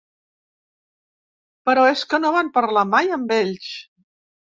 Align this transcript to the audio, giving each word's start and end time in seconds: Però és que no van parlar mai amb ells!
Però 1.69 1.83
és 1.89 2.01
que 2.13 2.19
no 2.23 2.31
van 2.37 2.49
parlar 2.55 2.85
mai 2.95 3.13
amb 3.19 3.35
ells! 3.37 3.69